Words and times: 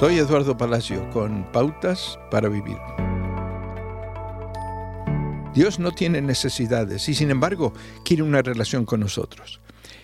Soy 0.00 0.16
Eduardo 0.16 0.56
Palacio 0.56 1.10
con 1.10 1.44
Pautas 1.52 2.18
para 2.30 2.48
Vivir. 2.48 2.78
Dios 5.52 5.78
no 5.78 5.92
tiene 5.92 6.22
necesidades 6.22 7.06
y 7.10 7.14
sin 7.14 7.30
embargo 7.30 7.74
quiere 8.02 8.22
una 8.22 8.40
relación 8.40 8.86
con 8.86 9.00
nosotros. 9.00 9.60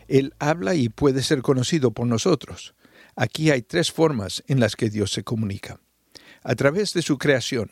Él 0.06 0.34
habla 0.38 0.74
y 0.74 0.90
puede 0.90 1.22
ser 1.22 1.40
conocido 1.40 1.92
por 1.92 2.06
nosotros. 2.06 2.74
Aquí 3.16 3.50
hay 3.50 3.62
tres 3.62 3.90
formas 3.90 4.44
en 4.48 4.60
las 4.60 4.76
que 4.76 4.90
Dios 4.90 5.12
se 5.12 5.24
comunica. 5.24 5.80
A 6.42 6.54
través 6.56 6.92
de 6.92 7.00
su 7.00 7.16
creación, 7.16 7.70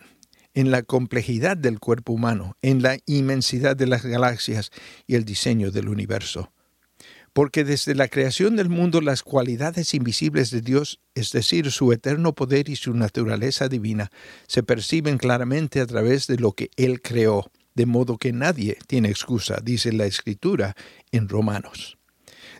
en 0.54 0.70
la 0.70 0.82
complejidad 0.82 1.58
del 1.58 1.78
cuerpo 1.78 2.14
humano, 2.14 2.56
en 2.62 2.80
la 2.80 2.96
inmensidad 3.04 3.76
de 3.76 3.86
las 3.86 4.06
galaxias 4.06 4.70
y 5.06 5.16
el 5.16 5.26
diseño 5.26 5.70
del 5.70 5.90
universo. 5.90 6.53
Porque 7.34 7.64
desde 7.64 7.96
la 7.96 8.06
creación 8.06 8.54
del 8.54 8.68
mundo 8.68 9.00
las 9.00 9.22
cualidades 9.24 9.92
invisibles 9.92 10.52
de 10.52 10.60
Dios, 10.60 11.00
es 11.16 11.32
decir, 11.32 11.70
su 11.72 11.92
eterno 11.92 12.32
poder 12.32 12.68
y 12.68 12.76
su 12.76 12.94
naturaleza 12.94 13.68
divina, 13.68 14.10
se 14.46 14.62
perciben 14.62 15.18
claramente 15.18 15.80
a 15.80 15.86
través 15.86 16.28
de 16.28 16.38
lo 16.38 16.52
que 16.52 16.70
Él 16.76 17.02
creó, 17.02 17.50
de 17.74 17.86
modo 17.86 18.18
que 18.18 18.32
nadie 18.32 18.78
tiene 18.86 19.08
excusa, 19.08 19.58
dice 19.60 19.92
la 19.92 20.06
Escritura 20.06 20.76
en 21.10 21.28
Romanos. 21.28 21.98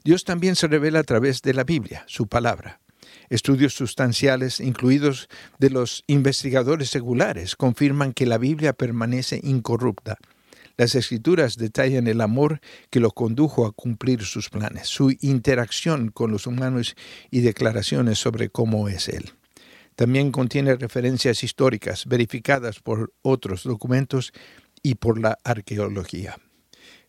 Dios 0.03 0.25
también 0.25 0.57
se 0.57 0.67
revela 0.67 0.99
a 0.99 1.05
través 1.05 1.41
de 1.43 1.55
la 1.55 1.63
Biblia, 1.63 2.03
su 2.09 2.27
palabra. 2.27 2.81
Estudios 3.31 3.75
sustanciales, 3.75 4.59
incluidos 4.59 5.29
de 5.61 5.71
los 5.71 6.03
investigadores 6.09 6.91
seculares, 6.91 7.55
confirman 7.55 8.13
que 8.13 8.27
la 8.27 8.39
Biblia 8.39 8.73
permanece 8.73 9.41
incorrupta. 9.45 10.19
Las 10.77 10.97
escrituras 10.97 11.57
detallan 11.57 12.09
el 12.09 12.21
amor 12.21 12.61
que 12.91 12.99
lo 12.99 13.13
condujo 13.13 13.65
a 13.67 13.73
cumplir 13.73 14.25
sus 14.25 14.51
planes, 14.51 14.89
su 14.89 15.15
interacción 15.21 16.11
con 16.11 16.33
los 16.33 16.49
humanos 16.49 16.97
y 17.31 17.41
declaraciones 17.41 18.19
sobre 18.19 18.49
cómo 18.49 18.89
es 18.89 19.09
Él. 19.09 19.33
También 19.95 20.33
contiene 20.33 20.75
referencias 20.75 21.45
históricas 21.45 22.07
verificadas 22.07 22.81
por 22.81 23.13
otros 23.23 23.63
documentos 23.63 24.33
y 24.83 24.97
por 24.97 25.21
la 25.21 25.39
arqueología. 25.45 26.37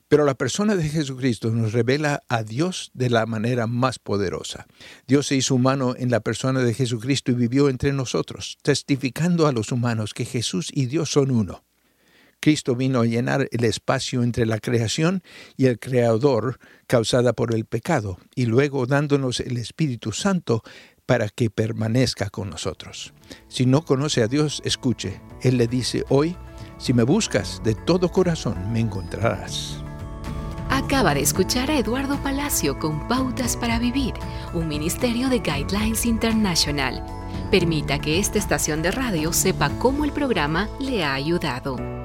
Pero 0.08 0.24
la 0.24 0.36
persona 0.36 0.76
de 0.76 0.88
Jesucristo 0.88 1.50
nos 1.50 1.74
revela 1.74 2.22
a 2.30 2.44
Dios 2.44 2.92
de 2.94 3.10
la 3.10 3.26
manera 3.26 3.66
más 3.66 3.98
poderosa. 3.98 4.68
Dios 5.08 5.26
se 5.26 5.36
hizo 5.36 5.56
humano 5.56 5.96
en 5.98 6.12
la 6.12 6.20
persona 6.20 6.60
de 6.60 6.76
Jesucristo 6.76 7.32
y 7.32 7.36
vivió 7.36 7.70
entre 7.70 7.92
nosotros, 7.92 8.60
testificando 8.62 9.48
a 9.48 9.52
los 9.52 9.72
humanos 9.72 10.14
que 10.14 10.26
Jesús 10.26 10.70
y 10.72 10.86
Dios 10.86 11.10
son 11.10 11.32
uno. 11.32 11.64
Cristo 12.46 12.76
vino 12.76 13.02
a 13.02 13.08
llenar 13.08 13.48
el 13.50 13.64
espacio 13.64 14.22
entre 14.22 14.46
la 14.46 14.60
creación 14.60 15.24
y 15.58 15.66
el 15.66 15.80
Creador 15.80 16.60
causada 16.86 17.34
por 17.34 17.56
el 17.56 17.66
pecado, 17.66 18.20
y 18.36 18.46
luego 18.46 18.86
dándonos 18.86 19.40
el 19.40 19.58
Espíritu 19.58 20.12
Santo 20.12 20.62
para 21.08 21.30
que 21.30 21.50
permanezca 21.50 22.30
con 22.30 22.52
nosotros. 22.52 23.16
Si 23.48 23.66
no 23.66 23.84
conoce 23.84 24.22
a 24.22 24.28
Dios, 24.28 24.62
escuche. 24.64 25.20
Él 25.42 25.58
le 25.58 25.66
dice 25.66 26.06
hoy, 26.10 26.38
si 26.78 26.94
me 26.94 27.02
buscas 27.02 27.64
de 27.64 27.74
todo 27.74 28.12
corazón, 28.12 28.72
me 28.72 28.80
encontrarás. 28.80 29.84
Acaba 30.70 31.16
de 31.16 31.22
escuchar 31.22 31.72
a 31.72 31.80
Eduardo 31.80 32.22
Palacio 32.22 32.78
con 32.78 33.08
Pautas 33.08 33.58
para 33.58 33.80
Vivir, 33.80 34.14
un 34.54 34.68
ministerio 34.68 35.30
de 35.30 35.40
Guidelines 35.40 36.06
International. 36.06 37.04
Permita 37.50 37.98
que 37.98 38.20
esta 38.20 38.38
estación 38.38 38.84
de 38.84 38.92
radio 38.92 39.34
sepa 39.34 39.72
cómo 39.80 40.06
el 40.06 40.12
programa 40.12 40.70
le 40.80 41.04
ha 41.04 41.16
ayudado. 41.16 42.05